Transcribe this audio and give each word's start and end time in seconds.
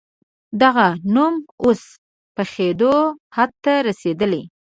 دغه 0.61 0.87
نوم 1.15 1.35
اوس 1.63 1.81
پخېدو 2.35 2.95
حد 3.35 3.51
ته 3.63 3.73
رسېدلی 3.87 4.43
دی. 4.43 4.43